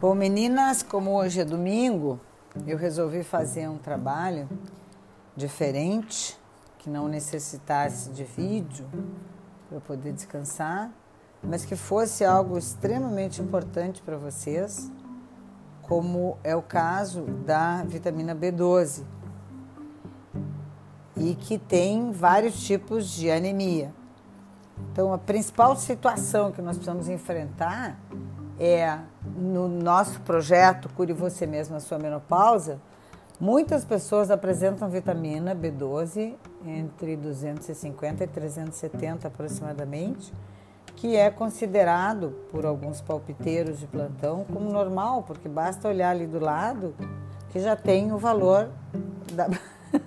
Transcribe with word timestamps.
Bom, 0.00 0.14
meninas, 0.14 0.80
como 0.80 1.10
hoje 1.10 1.40
é 1.40 1.44
domingo, 1.44 2.20
eu 2.68 2.78
resolvi 2.78 3.24
fazer 3.24 3.68
um 3.68 3.78
trabalho 3.78 4.48
diferente, 5.34 6.38
que 6.78 6.88
não 6.88 7.08
necessitasse 7.08 8.10
de 8.10 8.22
vídeo 8.22 8.86
para 9.68 9.80
poder 9.80 10.12
descansar, 10.12 10.92
mas 11.42 11.64
que 11.64 11.74
fosse 11.74 12.24
algo 12.24 12.56
extremamente 12.56 13.42
importante 13.42 14.00
para 14.00 14.16
vocês, 14.16 14.88
como 15.82 16.38
é 16.44 16.54
o 16.54 16.62
caso 16.62 17.22
da 17.44 17.82
vitamina 17.82 18.36
B12, 18.36 19.02
e 21.16 21.34
que 21.34 21.58
tem 21.58 22.12
vários 22.12 22.64
tipos 22.64 23.10
de 23.10 23.32
anemia. 23.32 23.92
Então, 24.92 25.12
a 25.12 25.18
principal 25.18 25.74
situação 25.74 26.52
que 26.52 26.62
nós 26.62 26.76
precisamos 26.76 27.08
enfrentar 27.08 27.98
é 28.60 29.00
no 29.36 29.68
nosso 29.68 30.20
projeto 30.20 30.88
Cure 30.90 31.12
Você 31.12 31.46
Mesmo 31.46 31.76
a 31.76 31.80
Sua 31.80 31.98
Menopausa, 31.98 32.80
muitas 33.40 33.84
pessoas 33.84 34.30
apresentam 34.30 34.88
vitamina 34.88 35.54
B12 35.54 36.34
entre 36.64 37.16
250 37.16 38.24
e 38.24 38.26
370 38.26 39.28
aproximadamente, 39.28 40.32
que 40.96 41.16
é 41.16 41.30
considerado 41.30 42.34
por 42.50 42.66
alguns 42.66 43.00
palpiteiros 43.00 43.78
de 43.78 43.86
plantão 43.86 44.44
como 44.52 44.70
normal, 44.70 45.22
porque 45.22 45.48
basta 45.48 45.88
olhar 45.88 46.10
ali 46.10 46.26
do 46.26 46.40
lado 46.40 46.94
que 47.50 47.60
já 47.60 47.76
tem 47.76 48.12
o 48.12 48.18
valor 48.18 48.68
da 49.32 49.48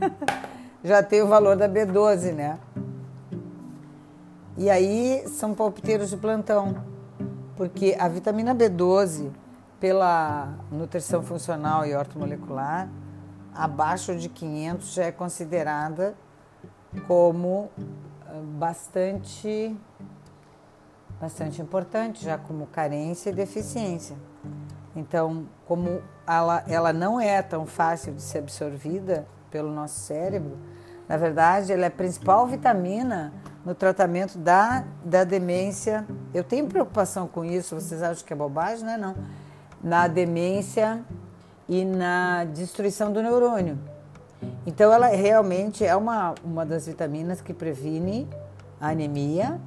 já 0.84 1.01
tem 1.01 1.21
o 1.21 1.27
valor 1.27 1.55
da 1.55 1.67
B12, 1.70 2.34
né? 2.34 2.59
E 4.57 4.70
aí 4.70 5.23
são 5.27 5.53
palpiteiros 5.53 6.09
de 6.09 6.17
plantão 6.17 6.90
porque 7.62 7.95
a 7.99 8.07
vitamina 8.07 8.55
B12, 8.55 9.29
pela 9.79 10.51
nutrição 10.71 11.21
funcional 11.21 11.85
e 11.85 11.93
ortomolecular, 11.93 12.90
abaixo 13.54 14.15
de 14.15 14.29
500 14.29 14.91
já 14.91 15.04
é 15.04 15.12
considerada 15.12 16.15
como 17.05 17.70
ah, 18.26 18.41
bastante 18.57 19.77
bastante 21.20 21.62
importante, 21.62 22.26
já 22.26 22.35
como 22.35 22.65
carência 22.65 23.29
e 23.29 23.34
deficiência. 23.34 24.15
Então, 24.95 25.45
como 25.67 26.01
ela, 26.26 26.63
ela 26.67 26.91
não 26.91 27.21
é 27.21 27.43
tão 27.43 27.67
fácil 27.67 28.12
de 28.15 28.23
ser 28.23 28.39
absorvida 28.39 29.27
pelo 29.51 29.71
nosso 29.71 29.99
cérebro, 29.99 30.57
na 31.07 31.17
verdade, 31.17 31.73
ela 31.73 31.84
é 31.84 31.87
a 31.89 31.91
principal 31.91 32.48
vitamina 32.48 33.34
no 33.65 33.76
tratamento 33.76 34.37
da, 34.37 34.84
da 35.04 35.23
demência. 35.23 36.07
Eu 36.34 36.43
tenho 36.43 36.68
preocupação 36.68 37.27
com 37.27 37.43
isso, 37.43 37.76
vocês 37.76 38.01
acham 38.01 38.26
que 38.26 38.34
é 38.34 38.35
bobagem? 38.35 38.85
Não 38.85 38.93
é 38.93 38.98
não. 38.98 39.15
Na 39.84 40.07
demência 40.07 41.01
e 41.68 41.84
na 41.84 42.46
destruição 42.46 43.12
do 43.12 43.21
neurônio. 43.21 43.77
Então 44.65 44.91
ela 44.91 45.07
realmente 45.07 45.85
é 45.85 45.96
uma, 45.96 46.35
uma 46.43 46.65
das 46.65 46.88
vitaminas 46.88 47.41
que 47.41 47.54
previne 47.54 48.27
a 48.79 48.90
anemia, 48.90 49.60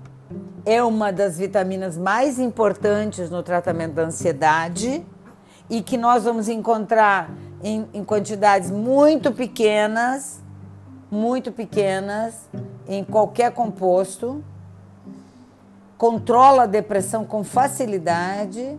é 0.65 0.83
uma 0.83 1.13
das 1.13 1.39
vitaminas 1.39 1.97
mais 1.97 2.39
importantes 2.39 3.31
no 3.31 3.43
tratamento 3.43 3.95
da 3.95 4.03
ansiedade 4.03 5.05
e 5.69 5.83
que 5.83 5.97
nós 5.97 6.25
vamos 6.25 6.49
encontrar 6.49 7.31
em, 7.63 7.89
em 7.93 8.05
quantidades 8.05 8.71
muito 8.71 9.33
pequenas 9.33 10.43
muito 11.15 11.53
pequenas 11.53 12.49
em 12.89 13.05
qualquer 13.05 13.53
composto, 13.53 14.43
controla 15.97 16.65
a 16.65 16.67
depressão 16.67 17.25
com 17.25 17.45
facilidade, 17.45 18.79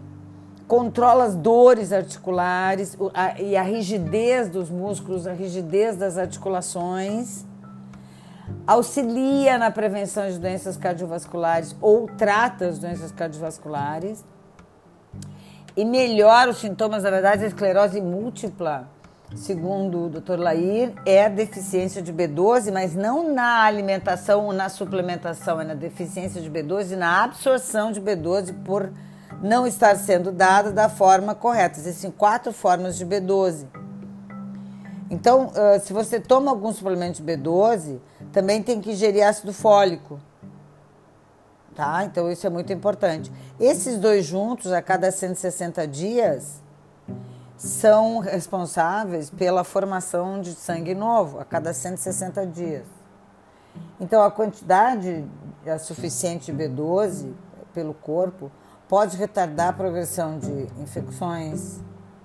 controla 0.68 1.26
as 1.26 1.36
dores 1.36 1.92
articulares 1.94 2.98
a, 3.14 3.40
e 3.40 3.56
a 3.56 3.62
rigidez 3.62 4.50
dos 4.50 4.70
músculos, 4.70 5.28
a 5.28 5.34
rigidez 5.34 5.96
das 5.96 6.18
articulações, 6.18 7.46
auxilia 8.66 9.58
na 9.58 9.72
prevenção 9.72 10.28
de 10.30 10.40
doenças 10.40 10.78
cardiovasculares 10.78 11.76
ou 11.82 12.08
trata 12.08 12.68
as 12.68 12.80
doenças 12.80 13.12
cardiovasculares 13.12 14.24
e 15.78 15.84
melhora 15.84 16.50
os 16.50 16.58
sintomas, 16.58 17.04
na 17.04 17.10
verdade, 17.10 17.42
da 17.42 17.48
esclerose 17.48 18.02
múltipla 18.02 18.90
segundo 19.36 20.06
o 20.06 20.10
Dr. 20.10 20.38
Lair, 20.38 20.94
é 21.06 21.30
deficiência 21.30 22.02
de 22.02 22.12
B12, 22.12 22.72
mas 22.72 22.96
não 22.96 23.34
na 23.34 23.64
alimentação 23.64 24.46
ou 24.46 24.54
na 24.54 24.70
suplementação, 24.70 25.60
é 25.60 25.66
na 25.66 25.74
deficiência 25.74 26.42
de 26.42 26.50
B12 26.50 26.94
e 26.94 26.96
na 26.96 27.24
absorção 27.24 27.92
de 27.92 28.02
B12 28.02 28.54
por 28.64 28.92
não 29.42 29.68
estar 29.68 29.96
sendo 29.98 30.32
dada 30.32 30.72
da 30.72 30.88
forma 30.88 31.36
correta. 31.36 31.78
Existem 31.78 32.10
quatro 32.10 32.54
formas 32.54 32.98
de 32.98 33.06
B12. 33.06 33.66
Então, 35.10 35.52
se 35.82 35.94
você 35.94 36.20
toma 36.20 36.50
algum 36.50 36.72
suplemento 36.72 37.22
de 37.22 37.24
B12, 37.24 38.00
também 38.32 38.64
tem 38.64 38.82
que 38.82 38.92
ingerir 38.92 39.28
ácido 39.28 39.54
fólico. 39.54 40.20
Tá? 41.76 42.06
Então, 42.06 42.32
isso 42.32 42.48
é 42.48 42.50
muito 42.50 42.72
importante. 42.72 43.30
Esses 43.60 43.98
dois 43.98 44.26
juntos, 44.26 44.72
a 44.72 44.82
cada 44.82 45.12
160 45.12 45.86
dias, 45.86 46.64
são 47.58 48.20
responsáveis 48.20 49.30
pela 49.30 49.64
formação 49.64 50.42
de 50.42 50.54
sangue 50.54 50.94
novo 50.94 51.40
a 51.40 51.46
cada 51.46 51.74
160 51.74 52.46
dias. 52.48 52.86
Então, 54.00 54.22
a 54.24 54.32
quantidade 54.32 55.26
é 55.66 55.78
suficiente 55.78 56.52
de 56.52 56.58
B12 56.58 57.34
pelo 57.74 57.94
corpo 57.94 58.52
pode 58.88 59.18
retardar 59.18 59.70
a 59.70 59.74
progressão 59.74 60.38
de 60.38 60.68
infecções, 60.80 61.82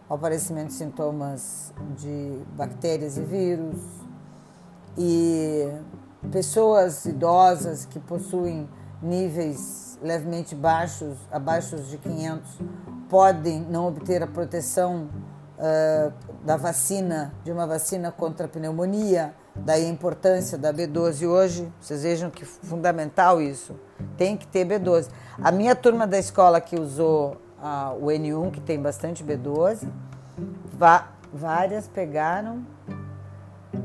o 0.09 0.15
aparecimento 0.15 0.69
de 0.69 0.75
sintomas 0.75 1.73
de 1.97 2.43
bactérias 2.57 3.17
e 3.17 3.23
vírus. 3.23 3.77
E 4.99 5.73
pessoas 6.31 7.05
idosas 7.07 7.87
que 7.87 7.99
possuem 7.99 8.69
níveis 9.03 9.99
levemente 10.03 10.55
baixos, 10.55 11.17
abaixo 11.31 11.77
de 11.77 11.99
500, 11.99 12.59
podem 13.09 13.61
não 13.61 13.87
obter 13.87 14.23
a 14.23 14.27
proteção 14.27 15.09
uh, 15.59 16.13
da 16.45 16.57
vacina, 16.57 17.35
de 17.45 17.53
uma 17.53 17.67
vacina 17.67 18.11
contra 18.11 18.47
a 18.47 18.49
pneumonia, 18.49 19.35
daí 19.55 19.85
a 19.85 19.89
importância 19.89 20.57
da 20.57 20.73
B12 20.73 21.27
hoje, 21.29 21.73
vocês 21.81 22.03
vejam 22.03 22.31
que 22.31 22.45
fundamental 22.45 23.43
isso, 23.43 23.75
tem 24.17 24.37
que 24.37 24.47
ter 24.47 24.67
B12. 24.67 25.09
A 25.43 25.53
minha 25.53 25.75
turma 25.75 26.07
da 26.07 26.19
escola 26.19 26.61
que 26.61 26.79
usou 26.79 27.37
uh, 27.59 27.95
o 28.01 28.07
N1, 28.07 28.51
que 28.53 28.61
tem 28.61 28.81
bastante 28.81 29.23
B12, 29.23 29.87
várias 31.33 31.87
pegaram, 31.89 32.65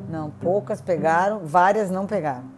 não, 0.09 0.29
poucas 0.29 0.81
pegaram, 0.81 1.41
várias 1.43 1.89
não 1.89 2.05
pegaram. 2.05 2.54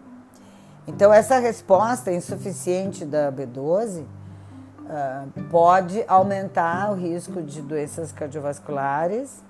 Então, 0.88 1.14
essa 1.14 1.38
resposta 1.38 2.14
insuficiente 2.14 3.04
da 3.04 3.30
B12 3.30 4.04
uh, 4.04 5.44
pode 5.52 6.02
aumentar 6.08 6.92
o 6.92 6.96
risco 6.96 7.42
de 7.42 7.62
doenças 7.62 8.14
cardiovasculares 8.14 9.44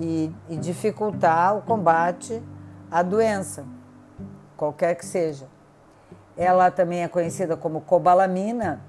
e, 0.00 0.34
e 0.48 0.56
dificultar 0.56 1.56
o 1.56 1.62
combate 1.62 2.42
à 2.90 3.00
doença, 3.00 3.64
qualquer 4.56 4.96
que 4.96 5.06
seja. 5.06 5.46
Ela 6.36 6.68
também 6.68 7.04
é 7.04 7.08
conhecida 7.08 7.56
como 7.56 7.80
cobalamina 7.82 8.80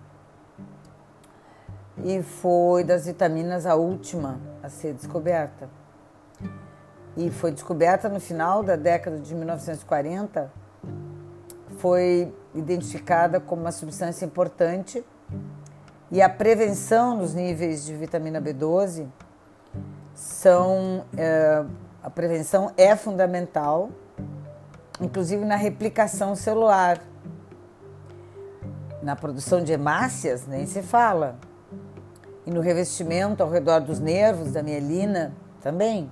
e 2.04 2.24
foi 2.24 2.84
das 2.84 3.06
vitaminas 3.06 3.68
a 3.68 3.76
última 3.76 4.40
a 4.64 4.70
ser 4.70 4.94
descoberta. 4.96 5.70
E 7.16 7.30
foi 7.30 7.52
descoberta 7.52 8.10
no 8.10 8.20
final 8.20 8.64
da 8.64 8.76
década 8.76 9.20
de 9.20 9.36
1940, 9.36 10.63
foi 11.84 12.34
identificada 12.56 13.42
como 13.42 13.64
uma 13.64 13.72
substância 13.74 14.24
importante. 14.24 15.04
E 16.10 16.22
a 16.22 16.30
prevenção 16.30 17.18
dos 17.18 17.34
níveis 17.34 17.84
de 17.84 17.94
vitamina 17.94 18.42
B12 18.42 19.06
são 20.16 21.04
é, 21.18 21.66
a 22.02 22.10
prevenção 22.10 22.72
é 22.78 22.96
fundamental, 22.96 23.90
inclusive 25.02 25.44
na 25.44 25.58
replicação 25.58 26.38
celular, 26.38 27.02
na 29.02 29.18
produção 29.18 29.62
de 29.62 29.74
hemácias 29.74 30.48
nem 30.48 30.66
se 30.66 30.82
fala. 30.82 31.36
E 32.46 32.52
no 32.52 32.62
revestimento 32.62 33.44
ao 33.44 33.50
redor 33.50 33.82
dos 33.82 34.00
nervos 34.00 34.54
da 34.54 34.64
mielina 34.64 35.34
também. 35.62 36.10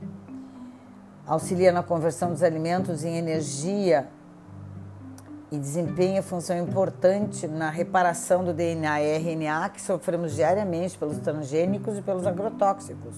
Auxilia 1.26 1.72
na 1.72 1.82
conversão 1.82 2.30
dos 2.30 2.44
alimentos 2.44 3.06
em 3.06 3.16
energia 3.16 4.10
e 5.52 5.58
desempenha 5.58 6.24
função 6.24 6.58
importante 6.58 7.46
na 7.46 7.70
reparação 7.70 8.44
do 8.44 8.54
DNA 8.54 9.02
e 9.02 9.18
RNA 9.18 9.70
que 9.70 9.82
sofremos 9.82 10.34
diariamente 10.34 10.98
pelos 10.98 11.18
transgênicos 11.18 11.98
e 11.98 12.02
pelos 12.02 12.26
agrotóxicos. 12.26 13.16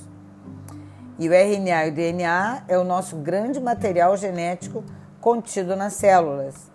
E 1.20 1.30
o 1.30 1.34
RNA 1.34 1.86
e 1.86 1.90
o 1.92 1.94
DNA 1.94 2.64
é 2.68 2.78
o 2.78 2.84
nosso 2.84 3.18
grande 3.18 3.60
material 3.60 4.18
genético 4.18 4.84
contido 5.22 5.76
nas 5.76 5.94
células. 5.94 6.72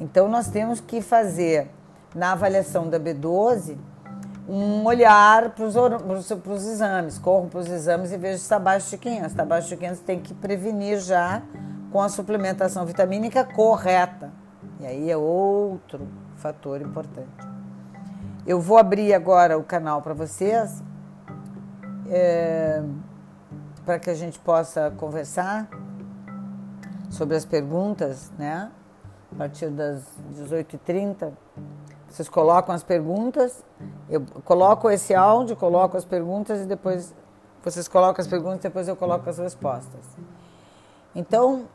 Então 0.00 0.26
nós 0.26 0.48
temos 0.48 0.80
que 0.80 1.02
fazer 1.02 1.70
na 2.14 2.32
avaliação 2.32 2.88
da 2.88 2.98
B12 2.98 3.76
um 4.48 4.84
olhar 4.84 5.50
para 5.50 5.66
os 5.66 6.66
exames. 6.66 7.18
Corram 7.18 7.48
para 7.48 7.60
os 7.60 7.68
exames 7.68 8.10
e 8.10 8.16
vejam 8.16 8.38
se 8.38 8.44
está 8.44 8.56
abaixo 8.56 8.88
de 8.88 8.96
500. 8.96 9.20
Se 9.20 9.26
está 9.28 9.42
abaixo 9.42 9.68
de 9.68 9.76
500, 9.76 10.00
tem 10.00 10.18
que 10.18 10.32
prevenir 10.32 10.98
já 11.00 11.42
com 11.92 12.00
a 12.00 12.08
suplementação 12.08 12.86
vitamínica 12.86 13.44
correta. 13.44 14.32
E 14.78 14.86
aí 14.86 15.10
é 15.10 15.16
outro 15.16 16.06
fator 16.36 16.80
importante. 16.80 17.48
Eu 18.46 18.60
vou 18.60 18.78
abrir 18.78 19.14
agora 19.14 19.58
o 19.58 19.64
canal 19.64 20.02
para 20.02 20.14
vocês, 20.14 20.82
é, 22.08 22.82
para 23.84 23.98
que 23.98 24.10
a 24.10 24.14
gente 24.14 24.38
possa 24.38 24.92
conversar 24.96 25.68
sobre 27.10 27.36
as 27.36 27.44
perguntas, 27.44 28.30
né? 28.38 28.70
A 29.32 29.36
partir 29.36 29.70
das 29.70 30.04
18h30. 30.34 31.32
Vocês 32.08 32.28
colocam 32.28 32.74
as 32.74 32.82
perguntas, 32.82 33.64
eu 34.08 34.24
coloco 34.44 34.88
esse 34.90 35.14
áudio, 35.14 35.56
coloco 35.56 35.96
as 35.96 36.04
perguntas 36.04 36.60
e 36.60 36.66
depois 36.66 37.14
vocês 37.62 37.88
colocam 37.88 38.22
as 38.22 38.28
perguntas 38.28 38.60
depois 38.60 38.86
eu 38.86 38.94
coloco 38.94 39.28
as 39.28 39.38
respostas. 39.38 40.06
Então, 41.14 41.66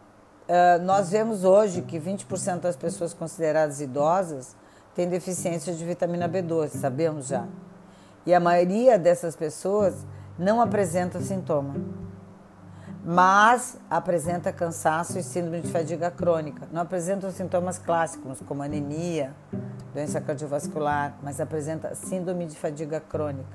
eh, 0.53 0.79
nós 0.79 1.11
vemos 1.11 1.45
hoje 1.45 1.81
que 1.81 1.97
20% 1.97 2.59
das 2.59 2.75
pessoas 2.75 3.13
consideradas 3.13 3.79
idosas 3.79 4.53
têm 4.93 5.07
deficiência 5.07 5.73
de 5.73 5.85
vitamina 5.85 6.27
B12, 6.27 6.71
sabemos 6.71 7.27
já. 7.27 7.45
E 8.25 8.33
a 8.33 8.39
maioria 8.39 8.99
dessas 8.99 9.35
pessoas 9.35 10.05
não 10.37 10.61
apresenta 10.61 11.21
sintoma 11.21 11.75
mas 13.03 13.79
apresenta 13.89 14.53
cansaço 14.53 15.17
e 15.17 15.23
síndrome 15.23 15.61
de 15.61 15.71
fadiga 15.71 16.11
crônica. 16.11 16.67
Não 16.71 16.81
apresenta 16.81 17.31
sintomas 17.31 17.79
clássicos 17.79 18.39
como 18.41 18.61
anemia, 18.61 19.33
doença 19.93 20.21
cardiovascular, 20.21 21.15
mas 21.23 21.39
apresenta 21.39 21.95
síndrome 21.95 22.45
de 22.45 22.55
fadiga 22.55 22.99
crônica. 22.99 23.49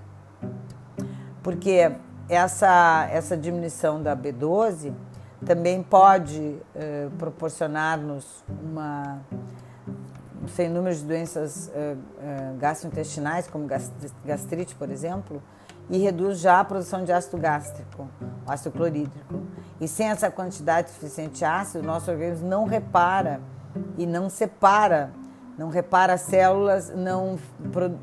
Porque 1.43 1.93
essa, 2.29 3.09
essa 3.13 3.37
diminuição 3.37 4.03
da 4.03 4.17
B12 4.17 4.93
também 5.45 5.83
pode 5.83 6.57
eh, 6.75 7.09
proporcionar-nos 7.19 8.45
uma 8.49 9.21
sem 10.49 10.69
número 10.69 10.95
de 10.95 11.03
doenças 11.03 11.71
eh, 11.75 11.97
eh, 12.21 12.53
gastrointestinais, 12.59 13.49
como 13.49 13.67
gastrite, 14.25 14.75
por 14.75 14.91
exemplo, 14.91 15.43
e 15.89 15.99
reduz 15.99 16.39
já 16.39 16.61
a 16.61 16.65
produção 16.65 17.05
de 17.05 17.13
ácido 17.13 17.39
gástrico, 17.39 18.09
ácido 18.47 18.73
clorídrico. 18.73 19.43
E 19.81 19.87
sem 19.87 20.09
essa 20.09 20.31
quantidade 20.31 20.91
suficiente 20.91 21.39
de 21.39 21.45
ácido, 21.45 21.83
o 21.83 21.87
nosso 21.87 22.11
organismo 22.11 22.49
não 22.49 22.65
repara 22.65 23.41
e 23.97 24.07
não 24.07 24.29
separa, 24.29 25.11
não 25.59 25.69
repara 25.69 26.15
as 26.15 26.23
células, 26.23 26.93
não, 26.95 27.39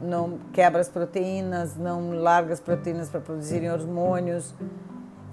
não 0.02 0.40
quebra 0.52 0.82
as 0.82 0.90
proteínas, 0.90 1.76
não 1.76 2.12
larga 2.12 2.54
as 2.54 2.60
proteínas 2.60 3.10
para 3.10 3.22
produzirem 3.22 3.72
hormônios. 3.72 4.54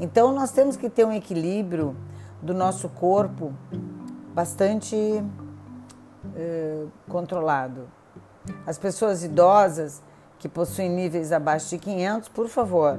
Então, 0.01 0.33
nós 0.33 0.51
temos 0.51 0.77
que 0.77 0.89
ter 0.89 1.05
um 1.05 1.13
equilíbrio 1.13 1.95
do 2.41 2.55
nosso 2.55 2.89
corpo 2.89 3.53
bastante 4.35 4.97
eh, 6.35 6.87
controlado. 7.07 7.87
As 8.67 8.79
pessoas 8.79 9.23
idosas 9.23 10.03
que 10.39 10.49
possuem 10.49 10.89
níveis 10.89 11.33
abaixo 11.33 11.69
de 11.69 11.79
500, 11.79 12.31
por 12.31 12.49
favor, 12.49 12.99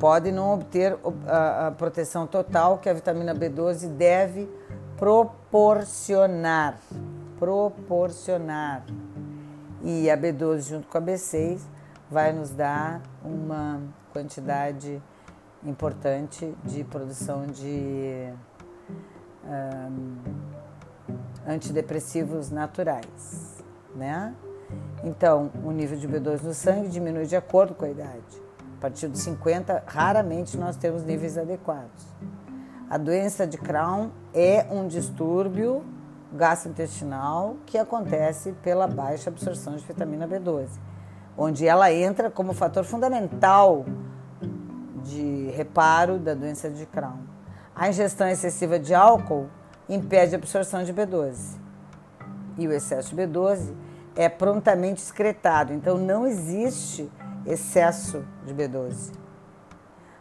podem 0.00 0.32
não 0.32 0.52
obter 0.52 0.98
a, 1.28 1.68
a 1.68 1.70
proteção 1.70 2.26
total 2.26 2.78
que 2.78 2.88
a 2.88 2.92
vitamina 2.92 3.32
B12 3.32 3.88
deve 3.90 4.50
proporcionar. 4.96 6.76
Proporcionar. 7.38 8.84
E 9.80 10.10
a 10.10 10.16
B12 10.16 10.70
junto 10.70 10.88
com 10.88 10.98
a 10.98 11.00
B6 11.00 11.60
vai 12.10 12.32
nos 12.32 12.50
dar 12.50 13.00
uma 13.24 13.80
quantidade 14.14 15.02
importante 15.64 16.54
de 16.62 16.84
produção 16.84 17.48
de 17.48 18.32
um, 19.44 20.16
antidepressivos 21.44 22.48
naturais, 22.48 23.64
né? 23.96 24.32
Então, 25.02 25.50
o 25.64 25.72
nível 25.72 25.98
de 25.98 26.08
B12 26.08 26.42
no 26.42 26.54
sangue 26.54 26.88
diminui 26.88 27.26
de 27.26 27.34
acordo 27.34 27.74
com 27.74 27.84
a 27.84 27.90
idade. 27.90 28.42
A 28.78 28.80
partir 28.80 29.08
dos 29.08 29.20
50, 29.20 29.82
raramente 29.84 30.56
nós 30.56 30.76
temos 30.76 31.02
níveis 31.02 31.36
adequados. 31.36 32.06
A 32.88 32.96
doença 32.96 33.46
de 33.46 33.58
Crohn 33.58 34.10
é 34.32 34.66
um 34.70 34.86
distúrbio 34.86 35.84
gastrointestinal 36.32 37.56
que 37.66 37.78
acontece 37.78 38.52
pela 38.62 38.86
baixa 38.86 39.30
absorção 39.30 39.74
de 39.76 39.84
vitamina 39.84 40.28
B12, 40.28 40.68
onde 41.36 41.66
ela 41.66 41.92
entra 41.92 42.30
como 42.30 42.52
fator 42.52 42.84
fundamental 42.84 43.84
de 45.04 45.50
reparo 45.54 46.18
da 46.18 46.34
doença 46.34 46.70
de 46.70 46.86
Crohn. 46.86 47.18
A 47.74 47.88
ingestão 47.88 48.28
excessiva 48.28 48.78
de 48.78 48.94
álcool 48.94 49.48
impede 49.88 50.34
a 50.34 50.38
absorção 50.38 50.82
de 50.84 50.92
B12. 50.94 51.58
E 52.56 52.66
o 52.66 52.72
excesso 52.72 53.14
de 53.14 53.22
B12 53.22 53.74
é 54.16 54.28
prontamente 54.28 55.02
excretado, 55.02 55.72
então 55.72 55.98
não 55.98 56.26
existe 56.26 57.10
excesso 57.44 58.24
de 58.46 58.54
B12. 58.54 59.12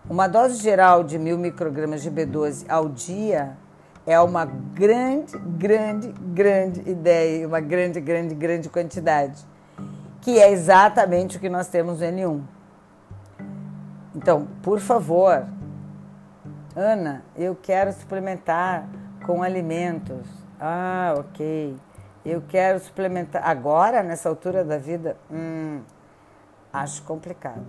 Uma 0.10 0.28
dose 0.28 0.62
geral 0.62 1.04
de 1.04 1.18
mil 1.18 1.38
microgramas 1.38 2.02
de 2.02 2.12
B12 2.12 2.66
ao 2.68 2.90
dia 2.90 3.56
é 4.06 4.20
uma 4.20 4.44
grande, 4.46 5.38
grande, 5.38 6.14
grande 6.34 6.82
ideia, 6.90 7.48
uma 7.48 7.62
grande, 7.62 8.02
grande, 8.02 8.36
grande 8.36 8.68
quantidade, 8.68 9.46
que 10.24 10.40
é 10.40 10.52
exatamente 10.52 11.38
o 11.38 11.40
que 11.40 11.50
nós 11.50 11.68
temos 11.68 12.00
no 12.00 12.06
N1. 12.08 12.42
Então, 14.16 14.48
por 14.62 14.80
favor, 14.80 15.46
Ana, 16.76 17.24
eu 17.36 17.56
quero 17.56 17.94
suplementar 17.94 18.88
com 19.26 19.44
alimentos. 19.44 20.28
Ah, 20.60 21.14
ok 21.18 21.78
eu 22.26 22.42
quero 22.42 22.80
suplementar. 22.80 23.48
Agora, 23.48 24.02
nessa 24.02 24.30
altura 24.30 24.64
da 24.64 24.78
vida, 24.78 25.18
hum, 25.30 25.82
acho 26.72 27.04
complicado. 27.04 27.66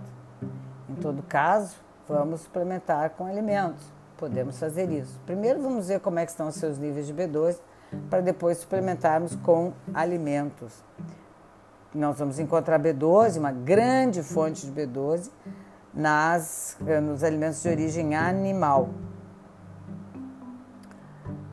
Em 0.89 0.95
todo 0.95 1.21
caso, 1.23 1.75
vamos 2.07 2.41
suplementar 2.41 3.11
com 3.11 3.25
alimentos. 3.25 3.85
Podemos 4.17 4.57
fazer 4.57 4.89
isso. 4.89 5.19
Primeiro, 5.25 5.61
vamos 5.61 5.87
ver 5.87 5.99
como 5.99 6.19
é 6.19 6.23
estão 6.23 6.47
os 6.47 6.55
seus 6.55 6.77
níveis 6.77 7.07
de 7.07 7.13
B12, 7.13 7.59
para 8.09 8.21
depois 8.21 8.59
suplementarmos 8.59 9.35
com 9.35 9.73
alimentos. 9.93 10.83
Nós 11.95 12.19
vamos 12.19 12.39
encontrar 12.39 12.77
B12, 12.77 13.39
uma 13.39 13.53
grande 13.53 14.21
fonte 14.21 14.69
de 14.69 14.71
B12, 14.73 15.31
nas, 15.93 16.77
nos 17.01 17.23
alimentos 17.23 17.63
de 17.63 17.69
origem 17.69 18.13
animal. 18.13 18.89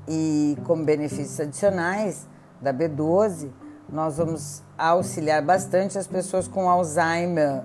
E 0.08 0.58
como 0.64 0.84
benefícios 0.84 1.38
adicionais, 1.38 2.26
da 2.60 2.74
B12, 2.74 3.50
nós 3.88 4.16
vamos 4.16 4.64
auxiliar 4.76 5.40
bastante 5.42 5.96
as 5.96 6.08
pessoas 6.08 6.48
com 6.48 6.68
Alzheimer. 6.68 7.62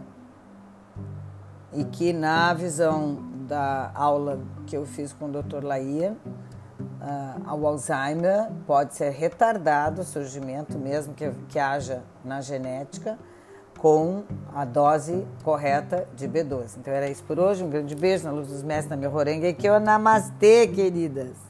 E 1.74 1.84
que 1.84 2.14
na 2.14 2.54
visão 2.54 3.18
da 3.48 3.90
aula 3.96 4.40
que 4.68 4.78
eu 4.78 4.86
fiz 4.86 5.12
com 5.12 5.26
o 5.26 5.32
Dr. 5.32 5.64
Laia, 5.64 6.16
uh, 6.80 7.54
o 7.56 7.68
Alzheimer 7.68 8.50
pode 8.66 8.96
ser 8.96 9.12
retardado 9.12 10.02
o 10.02 10.04
surgimento, 10.04 10.78
mesmo 10.78 11.14
que, 11.14 11.32
que 11.50 11.60
haja 11.60 12.04
na 12.24 12.42
genética, 12.42 13.18
com 13.78 14.24
a 14.54 14.66
dose 14.66 15.26
correta 15.44 16.08
de 16.16 16.28
B12. 16.28 16.78
Então 16.80 16.94
era 16.94 17.08
isso 17.10 17.24
por 17.24 17.40
hoje. 17.40 17.64
Um 17.64 17.70
grande 17.70 17.96
beijo 17.96 18.26
na 18.26 18.32
luz 18.32 18.48
dos 18.48 18.64
mestres, 18.64 18.90
na 18.90 18.98
minha 18.98 19.10
rorenga. 19.10 19.48
E 19.48 19.54
que 19.54 19.68
eu 19.68 19.80
namastê, 19.80 20.68
queridas! 20.68 21.47